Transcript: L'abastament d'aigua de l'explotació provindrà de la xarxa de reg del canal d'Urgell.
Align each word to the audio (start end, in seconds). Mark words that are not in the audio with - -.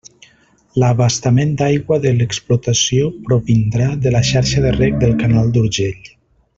L'abastament 0.83 1.51
d'aigua 1.59 1.99
de 2.07 2.13
l'explotació 2.21 3.11
provindrà 3.29 3.93
de 4.07 4.17
la 4.19 4.23
xarxa 4.33 4.65
de 4.67 4.73
reg 4.81 4.99
del 5.05 5.19
canal 5.25 5.57
d'Urgell. 5.59 6.15